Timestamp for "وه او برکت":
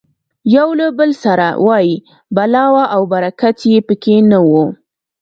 2.73-3.57